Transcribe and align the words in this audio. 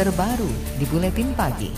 terbaru 0.00 0.48
di 0.80 0.88
Buletin 0.88 1.36
Pagi. 1.36 1.68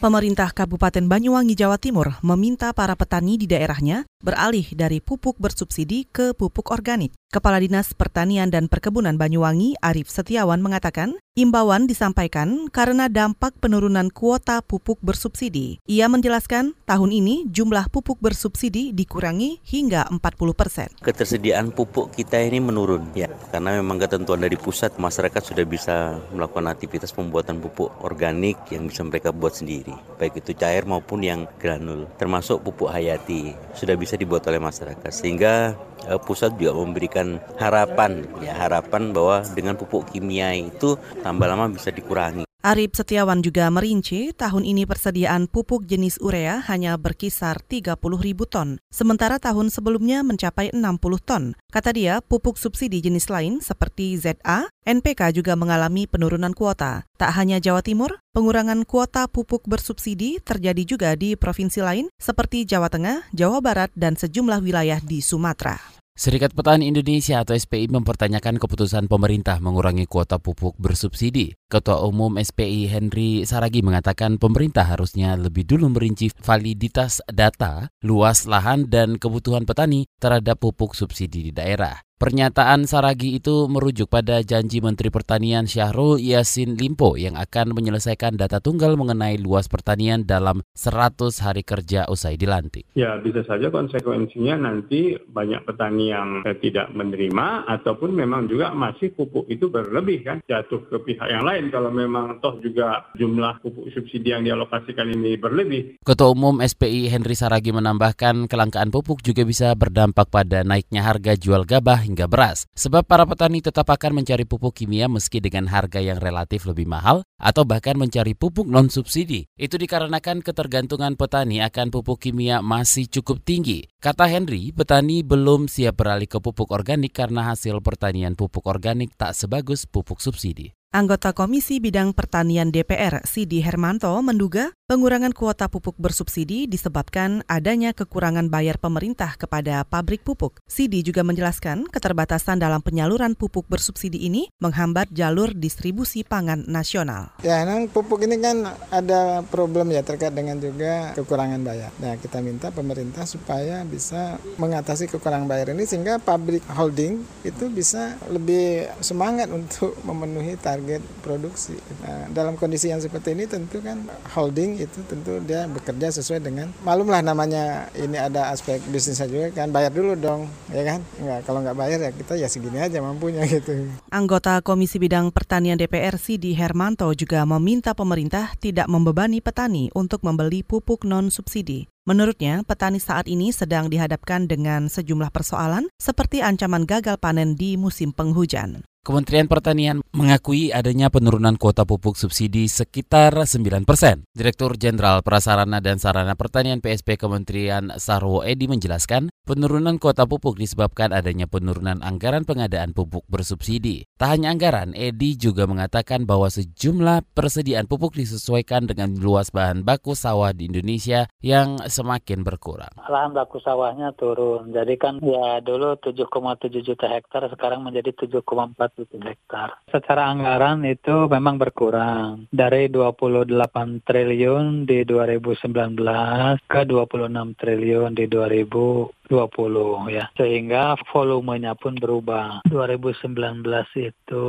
Pemerintah 0.00 0.48
Kabupaten 0.56 1.04
Banyuwangi, 1.04 1.52
Jawa 1.52 1.76
Timur 1.76 2.16
meminta 2.24 2.72
para 2.72 2.96
petani 2.96 3.36
di 3.36 3.44
daerahnya 3.44 4.08
beralih 4.18 4.66
dari 4.74 4.98
pupuk 4.98 5.38
bersubsidi 5.38 6.06
ke 6.10 6.34
pupuk 6.34 6.74
organik. 6.74 7.14
Kepala 7.28 7.60
Dinas 7.60 7.92
Pertanian 7.92 8.48
dan 8.48 8.72
Perkebunan 8.72 9.20
Banyuwangi, 9.20 9.76
Arif 9.84 10.08
Setiawan 10.08 10.64
mengatakan, 10.64 11.20
imbauan 11.36 11.84
disampaikan 11.84 12.72
karena 12.72 13.12
dampak 13.12 13.52
penurunan 13.60 14.08
kuota 14.08 14.64
pupuk 14.64 14.96
bersubsidi. 15.04 15.76
Ia 15.84 16.08
menjelaskan, 16.08 16.72
tahun 16.88 17.10
ini 17.12 17.44
jumlah 17.52 17.92
pupuk 17.92 18.16
bersubsidi 18.24 18.96
dikurangi 18.96 19.60
hingga 19.60 20.08
40 20.08 20.56
persen. 20.56 20.88
Ketersediaan 21.04 21.68
pupuk 21.76 22.16
kita 22.16 22.40
ini 22.40 22.64
menurun, 22.64 23.12
ya, 23.12 23.28
karena 23.52 23.76
memang 23.76 24.00
ketentuan 24.00 24.40
dari 24.40 24.56
pusat 24.56 24.96
masyarakat 24.96 25.52
sudah 25.52 25.68
bisa 25.68 26.16
melakukan 26.32 26.64
aktivitas 26.72 27.12
pembuatan 27.12 27.60
pupuk 27.60 27.92
organik 28.00 28.56
yang 28.72 28.88
bisa 28.88 29.04
mereka 29.04 29.36
buat 29.36 29.52
sendiri, 29.52 29.92
baik 30.16 30.40
itu 30.40 30.56
cair 30.56 30.88
maupun 30.88 31.20
yang 31.20 31.44
granul, 31.60 32.08
termasuk 32.16 32.64
pupuk 32.64 32.88
hayati 32.88 33.52
sudah 33.76 34.00
bisa 34.00 34.07
dibuat 34.16 34.48
oleh 34.48 34.62
masyarakat, 34.62 35.12
sehingga 35.12 35.76
eh, 36.08 36.20
pusat 36.22 36.56
juga 36.56 36.72
memberikan 36.72 37.36
harapan 37.60 38.24
ya 38.40 38.56
harapan 38.56 39.12
bahwa 39.12 39.44
dengan 39.52 39.76
pupuk 39.76 40.08
kimia 40.08 40.56
itu 40.56 40.96
tambah 41.20 41.44
lama 41.44 41.68
bisa 41.68 41.92
dikurangi. 41.92 42.47
Arif 42.58 42.90
Setiawan 42.98 43.38
juga 43.38 43.70
merinci 43.70 44.34
tahun 44.34 44.66
ini 44.66 44.82
persediaan 44.82 45.46
pupuk 45.46 45.86
jenis 45.86 46.18
urea 46.18 46.58
hanya 46.66 46.98
berkisar 46.98 47.62
30 47.62 47.94
ribu 48.18 48.50
ton, 48.50 48.82
sementara 48.90 49.38
tahun 49.38 49.70
sebelumnya 49.70 50.26
mencapai 50.26 50.74
60 50.74 50.82
ton. 51.22 51.54
Kata 51.70 51.94
dia, 51.94 52.18
pupuk 52.18 52.58
subsidi 52.58 52.98
jenis 52.98 53.30
lain 53.30 53.62
seperti 53.62 54.18
ZA, 54.18 54.66
NPK 54.82 55.38
juga 55.38 55.54
mengalami 55.54 56.10
penurunan 56.10 56.50
kuota. 56.50 57.06
Tak 57.14 57.30
hanya 57.38 57.62
Jawa 57.62 57.78
Timur, 57.78 58.18
pengurangan 58.34 58.82
kuota 58.82 59.30
pupuk 59.30 59.62
bersubsidi 59.70 60.42
terjadi 60.42 60.82
juga 60.82 61.14
di 61.14 61.38
provinsi 61.38 61.78
lain 61.78 62.10
seperti 62.18 62.66
Jawa 62.66 62.90
Tengah, 62.90 63.30
Jawa 63.30 63.62
Barat, 63.62 63.94
dan 63.94 64.18
sejumlah 64.18 64.58
wilayah 64.66 64.98
di 64.98 65.22
Sumatera. 65.22 65.97
Serikat 66.18 66.50
Petani 66.50 66.90
Indonesia 66.90 67.46
atau 67.46 67.54
SPI 67.54 67.94
mempertanyakan 67.94 68.58
keputusan 68.58 69.06
pemerintah 69.06 69.62
mengurangi 69.62 70.10
kuota 70.10 70.42
pupuk 70.42 70.74
bersubsidi. 70.74 71.54
Ketua 71.70 72.02
Umum 72.02 72.34
SPI 72.42 72.90
Henry 72.90 73.46
Saragi 73.46 73.86
mengatakan 73.86 74.34
pemerintah 74.34 74.82
harusnya 74.82 75.38
lebih 75.38 75.62
dulu 75.62 75.86
merinci 75.94 76.34
validitas 76.42 77.22
data, 77.30 77.94
luas 78.02 78.50
lahan, 78.50 78.90
dan 78.90 79.14
kebutuhan 79.14 79.62
petani 79.62 80.10
terhadap 80.18 80.58
pupuk 80.58 80.98
subsidi 80.98 81.48
di 81.48 81.52
daerah. 81.54 82.07
Pernyataan 82.18 82.82
Saragi 82.90 83.38
itu 83.38 83.70
merujuk 83.70 84.10
pada 84.10 84.42
janji 84.42 84.82
Menteri 84.82 85.06
Pertanian 85.06 85.70
Syahrul 85.70 86.18
Yasin 86.18 86.74
Limpo 86.74 87.14
yang 87.14 87.38
akan 87.38 87.70
menyelesaikan 87.78 88.34
data 88.34 88.58
tunggal 88.58 88.98
mengenai 88.98 89.38
luas 89.38 89.70
pertanian 89.70 90.26
dalam 90.26 90.66
100 90.74 91.30
hari 91.46 91.62
kerja 91.62 92.10
usai 92.10 92.34
dilantik. 92.34 92.90
Ya, 92.98 93.22
bisa 93.22 93.46
saja 93.46 93.70
konsekuensinya 93.70 94.58
nanti 94.58 95.14
banyak 95.14 95.62
petani 95.62 96.10
yang 96.10 96.42
tidak 96.58 96.90
menerima 96.90 97.70
ataupun 97.70 98.10
memang 98.10 98.50
juga 98.50 98.74
masih 98.74 99.14
pupuk 99.14 99.46
itu 99.46 99.70
berlebih 99.70 100.26
kan 100.26 100.42
jatuh 100.50 100.90
ke 100.90 100.98
pihak 100.98 101.30
yang 101.30 101.46
lain 101.46 101.70
kalau 101.70 101.94
memang 101.94 102.42
toh 102.42 102.58
juga 102.58 103.14
jumlah 103.14 103.62
pupuk 103.62 103.94
subsidi 103.94 104.34
yang 104.34 104.42
dialokasikan 104.42 105.06
ini 105.06 105.38
berlebih. 105.38 106.02
Ketua 106.02 106.34
Umum 106.34 106.66
SPI 106.66 107.14
Henry 107.14 107.38
Saragi 107.38 107.70
menambahkan 107.70 108.50
kelangkaan 108.50 108.90
pupuk 108.90 109.22
juga 109.22 109.46
bisa 109.46 109.70
berdampak 109.78 110.26
pada 110.34 110.66
naiknya 110.66 111.06
harga 111.06 111.38
jual 111.38 111.62
gabah 111.62 112.07
hingga 112.08 112.24
beras. 112.24 112.64
Sebab 112.72 113.04
para 113.04 113.28
petani 113.28 113.60
tetap 113.60 113.92
akan 113.92 114.24
mencari 114.24 114.48
pupuk 114.48 114.80
kimia 114.80 115.04
meski 115.12 115.44
dengan 115.44 115.68
harga 115.68 116.00
yang 116.00 116.16
relatif 116.16 116.64
lebih 116.64 116.88
mahal 116.88 117.20
atau 117.36 117.68
bahkan 117.68 118.00
mencari 118.00 118.32
pupuk 118.32 118.64
non-subsidi. 118.64 119.44
Itu 119.60 119.76
dikarenakan 119.76 120.40
ketergantungan 120.40 121.20
petani 121.20 121.60
akan 121.60 121.92
pupuk 121.92 122.24
kimia 122.24 122.64
masih 122.64 123.04
cukup 123.12 123.44
tinggi. 123.44 123.84
Kata 124.00 124.24
Henry, 124.24 124.72
petani 124.72 125.20
belum 125.20 125.68
siap 125.68 126.00
beralih 126.00 126.26
ke 126.26 126.40
pupuk 126.40 126.72
organik 126.72 127.12
karena 127.12 127.52
hasil 127.52 127.84
pertanian 127.84 128.32
pupuk 128.32 128.64
organik 128.64 129.12
tak 129.20 129.36
sebagus 129.36 129.84
pupuk 129.84 130.24
subsidi. 130.24 130.72
Anggota 130.88 131.36
Komisi 131.36 131.84
Bidang 131.84 132.16
Pertanian 132.16 132.72
DPR, 132.72 133.20
Sidi 133.28 133.60
Hermanto, 133.60 134.08
menduga 134.24 134.72
pengurangan 134.88 135.36
kuota 135.36 135.68
pupuk 135.68 136.00
bersubsidi 136.00 136.64
disebabkan 136.64 137.44
adanya 137.44 137.92
kekurangan 137.92 138.48
bayar 138.48 138.80
pemerintah 138.80 139.36
kepada 139.36 139.84
pabrik 139.84 140.24
pupuk. 140.24 140.64
Sidi 140.64 141.04
juga 141.04 141.20
menjelaskan 141.20 141.92
keterbatasan 141.92 142.56
dalam 142.56 142.80
penyaluran 142.80 143.36
pupuk 143.36 143.68
bersubsidi 143.68 144.24
ini 144.24 144.48
menghambat 144.64 145.12
jalur 145.12 145.52
distribusi 145.52 146.24
pangan 146.24 146.64
nasional. 146.64 147.36
Ya, 147.44 147.68
memang 147.68 147.92
pupuk 147.92 148.24
ini 148.24 148.40
kan 148.40 148.64
ada 148.88 149.44
problem 149.52 149.92
ya 149.92 150.00
terkait 150.00 150.32
dengan 150.32 150.56
juga 150.56 151.12
kekurangan 151.20 151.60
bayar. 151.60 151.92
Nah, 152.00 152.16
kita 152.16 152.40
minta 152.40 152.72
pemerintah 152.72 153.28
supaya 153.28 153.84
bisa 153.84 154.40
mengatasi 154.56 155.04
kekurangan 155.12 155.44
bayar 155.44 155.76
ini 155.76 155.84
sehingga 155.84 156.16
pabrik 156.16 156.64
holding 156.64 157.28
itu 157.44 157.68
bisa 157.68 158.16
lebih 158.32 158.88
semangat 159.04 159.52
untuk 159.52 160.00
memenuhi 160.00 160.56
target 160.56 161.04
produksi. 161.20 161.76
Nah, 162.00 162.32
dalam 162.32 162.56
kondisi 162.56 162.88
yang 162.88 163.04
seperti 163.04 163.36
ini 163.36 163.44
tentu 163.44 163.84
kan 163.84 164.08
holding 164.32 164.77
itu 164.78 165.02
tentu 165.10 165.42
dia 165.42 165.66
bekerja 165.66 166.14
sesuai 166.14 166.40
dengan 166.44 166.70
malumlah 166.86 167.18
namanya 167.24 167.90
ini 167.98 168.14
ada 168.14 168.54
aspek 168.54 168.78
bisnisnya 168.86 169.26
juga 169.26 169.46
kan 169.50 169.74
bayar 169.74 169.90
dulu 169.90 170.14
dong 170.14 170.46
ya 170.70 170.86
kan 170.86 171.00
nggak 171.18 171.40
kalau 171.42 171.64
nggak 171.66 171.74
bayar 171.74 171.98
ya 171.98 172.10
kita 172.14 172.38
ya 172.38 172.46
segini 172.46 172.78
aja 172.78 173.02
mampunya 173.02 173.42
gitu. 173.48 173.90
Anggota 174.14 174.62
Komisi 174.62 175.02
Bidang 175.02 175.34
Pertanian 175.34 175.80
DPR 175.80 176.16
Sidi 176.16 176.54
Hermanto 176.54 177.10
juga 177.16 177.42
meminta 177.42 177.92
pemerintah 177.92 178.54
tidak 178.62 178.86
membebani 178.86 179.42
petani 179.42 179.90
untuk 179.96 180.22
membeli 180.22 180.62
pupuk 180.62 181.02
non 181.02 181.32
subsidi. 181.32 181.88
Menurutnya, 182.08 182.64
petani 182.64 182.96
saat 182.96 183.28
ini 183.28 183.52
sedang 183.52 183.92
dihadapkan 183.92 184.48
dengan 184.48 184.88
sejumlah 184.88 185.28
persoalan 185.28 185.92
seperti 186.00 186.40
ancaman 186.40 186.88
gagal 186.88 187.20
panen 187.20 187.52
di 187.52 187.76
musim 187.76 188.16
penghujan. 188.16 188.80
Kementerian 189.08 189.48
Pertanian 189.48 190.04
mengakui 190.12 190.68
adanya 190.68 191.08
penurunan 191.08 191.56
kuota 191.56 191.88
pupuk 191.88 192.12
subsidi 192.20 192.68
sekitar 192.68 193.32
9 193.32 193.88
persen. 193.88 194.28
Direktur 194.36 194.76
Jenderal 194.76 195.24
Prasarana 195.24 195.80
dan 195.80 195.96
Sarana 195.96 196.36
Pertanian 196.36 196.84
PSP 196.84 197.16
Kementerian 197.16 197.88
Sarwo 197.96 198.44
Edi 198.44 198.68
menjelaskan, 198.68 199.32
penurunan 199.48 199.96
kuota 199.96 200.28
pupuk 200.28 200.60
disebabkan 200.60 201.16
adanya 201.16 201.48
penurunan 201.48 202.04
anggaran 202.04 202.44
pengadaan 202.44 202.92
pupuk 202.92 203.24
bersubsidi. 203.32 204.04
Tak 204.20 204.36
hanya 204.36 204.52
anggaran, 204.52 204.92
Edi 204.92 205.40
juga 205.40 205.64
mengatakan 205.64 206.28
bahwa 206.28 206.52
sejumlah 206.52 207.32
persediaan 207.32 207.88
pupuk 207.88 208.12
disesuaikan 208.12 208.84
dengan 208.92 209.16
luas 209.16 209.48
bahan 209.48 209.88
baku 209.88 210.12
sawah 210.12 210.52
di 210.52 210.68
Indonesia 210.68 211.24
yang 211.40 211.80
semakin 211.80 212.44
berkurang. 212.44 212.92
Lahan 213.08 213.32
baku 213.32 213.56
sawahnya 213.64 214.12
turun, 214.20 214.68
jadi 214.68 215.00
kan 215.00 215.16
ya 215.24 215.64
dulu 215.64 215.96
7,7 215.96 216.84
juta 216.84 217.08
hektar, 217.08 217.48
sekarang 217.48 217.80
menjadi 217.80 218.12
7,4 218.12 218.97
hektar. 219.06 219.78
Secara 219.92 220.32
anggaran 220.32 220.82
itu 220.82 221.30
memang 221.30 221.60
berkurang 221.60 222.50
dari 222.50 222.90
28 222.90 224.02
triliun 224.02 224.88
di 224.88 225.06
2019 225.06 226.66
ke 226.66 226.80
26 226.82 227.60
triliun 227.60 228.10
di 228.16 228.26
2020 228.26 230.10
ya. 230.10 230.26
Sehingga 230.34 230.98
volumenya 231.12 231.78
pun 231.78 231.94
berubah. 231.94 232.66
2019 232.66 233.62
itu 234.00 234.46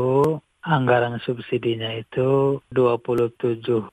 anggaran 0.69 1.17
subsidinya 1.25 1.89
itu 1.97 2.61
27,3 2.69 3.89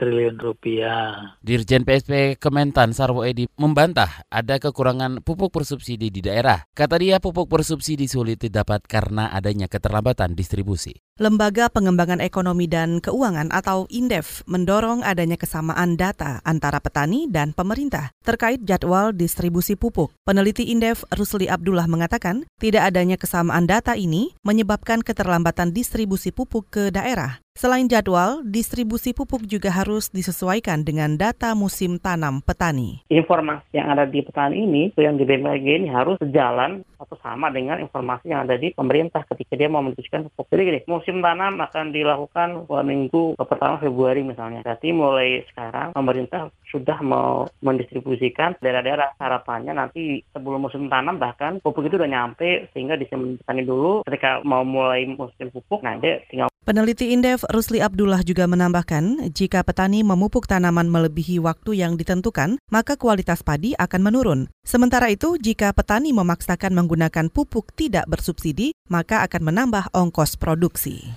triliun 0.00 0.40
rupiah. 0.40 1.36
Dirjen 1.44 1.84
PSP 1.84 2.40
Kementan 2.40 2.96
Sarwo 2.96 3.28
Edi 3.28 3.44
membantah 3.60 4.24
ada 4.32 4.56
kekurangan 4.56 5.20
pupuk 5.20 5.52
bersubsidi 5.52 6.08
di 6.08 6.24
daerah. 6.24 6.64
Kata 6.72 6.96
dia 6.96 7.20
pupuk 7.20 7.52
bersubsidi 7.52 8.08
sulit 8.08 8.40
didapat 8.40 8.88
karena 8.88 9.28
adanya 9.28 9.68
keterlambatan 9.68 10.32
distribusi. 10.32 10.96
Lembaga 11.20 11.68
Pengembangan 11.68 12.24
Ekonomi 12.24 12.64
dan 12.64 13.04
Keuangan 13.04 13.52
atau 13.52 13.84
INDEF 13.92 14.40
mendorong 14.48 15.04
adanya 15.04 15.36
kesamaan 15.36 16.00
data 16.00 16.40
antara 16.48 16.80
petani 16.80 17.28
dan 17.28 17.52
pemerintah 17.52 18.16
terkait 18.24 18.64
jadwal 18.64 19.12
distribusi 19.12 19.76
pupuk. 19.76 20.16
Peneliti 20.24 20.72
INDEF 20.72 21.04
Rusli 21.12 21.44
Abdullah 21.44 21.84
mengatakan 21.92 22.48
tidak 22.56 22.88
adanya 22.88 23.20
kesamaan 23.20 23.68
data 23.68 23.92
ini 24.00 24.32
menyebabkan 24.40 25.04
keterlambatan 25.04 25.76
distribusi 25.76 25.89
pupuk 26.30 26.70
ke 26.70 26.94
daerah. 26.94 27.42
Selain 27.60 27.84
jadwal, 27.90 28.40
distribusi 28.46 29.12
pupuk 29.12 29.44
juga 29.44 29.68
harus 29.68 30.08
disesuaikan 30.08 30.80
dengan 30.80 31.18
data 31.20 31.52
musim 31.52 32.00
tanam 32.00 32.40
petani. 32.40 33.04
Informasi 33.12 33.76
yang 33.76 33.92
ada 33.92 34.08
di 34.08 34.24
petani 34.24 34.64
ini, 34.64 34.82
yang 34.96 35.20
di 35.20 35.28
BMKG 35.28 35.84
ini 35.84 35.92
harus 35.92 36.16
sejalan 36.22 36.80
atau 36.96 37.16
sama 37.20 37.52
dengan 37.52 37.76
informasi 37.82 38.32
yang 38.32 38.48
ada 38.48 38.56
di 38.56 38.72
pemerintah 38.72 39.28
ketika 39.28 39.60
dia 39.60 39.68
mau 39.68 39.84
memutuskan 39.84 40.30
pupuk. 40.30 40.48
Jadi 40.52 40.62
gini, 40.62 40.80
musim 40.88 41.20
tanam 41.20 41.60
akan 41.60 41.92
dilakukan 41.92 42.70
minggu 42.70 43.36
ke 43.36 43.44
pertama 43.44 43.76
Februari 43.76 44.24
misalnya. 44.24 44.64
Berarti 44.64 44.88
mulai 44.94 45.44
sekarang 45.52 45.92
pemerintah 45.92 46.48
sudah 46.70 47.02
mau 47.02 47.50
mendistribusikan 47.66 48.56
daerah-daerah 48.62 49.18
harapannya 49.18 49.74
nanti 49.74 50.22
sebelum 50.30 50.64
musim 50.64 50.86
tanam 50.86 51.18
bahkan 51.18 51.58
pupuk 51.60 51.90
itu 51.90 51.98
udah 51.98 52.08
nyampe 52.08 52.70
sehingga 52.70 52.94
di 52.94 53.10
petani 53.10 53.66
dulu 53.66 54.06
ketika 54.06 54.38
mau 54.46 54.62
mulai 54.62 55.02
musim 55.10 55.50
pupuk 55.50 55.82
dia 56.00 56.22
tinggal 56.30 56.49
Peneliti 56.70 57.10
Indef 57.10 57.42
Rusli 57.50 57.82
Abdullah 57.82 58.22
juga 58.22 58.46
menambahkan, 58.46 59.34
jika 59.34 59.66
petani 59.66 60.06
memupuk 60.06 60.46
tanaman 60.46 60.86
melebihi 60.86 61.42
waktu 61.42 61.82
yang 61.82 61.98
ditentukan, 61.98 62.62
maka 62.70 62.94
kualitas 62.94 63.42
padi 63.42 63.74
akan 63.74 63.98
menurun. 64.06 64.40
Sementara 64.62 65.10
itu, 65.10 65.34
jika 65.34 65.74
petani 65.74 66.14
memaksakan 66.14 66.70
menggunakan 66.70 67.26
pupuk 67.26 67.74
tidak 67.74 68.06
bersubsidi, 68.06 68.70
maka 68.86 69.26
akan 69.26 69.50
menambah 69.50 69.90
ongkos 69.90 70.38
produksi. 70.38 71.10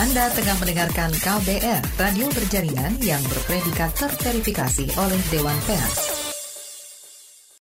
Anda 0.00 0.32
tengah 0.32 0.56
mendengarkan 0.64 1.12
KBR, 1.12 1.84
radio 2.00 2.32
berjaringan 2.32 3.04
yang 3.04 3.20
berpredikat 3.28 4.00
terverifikasi 4.00 4.96
oleh 4.96 5.20
Dewan 5.28 5.60
Pers. 5.68 6.07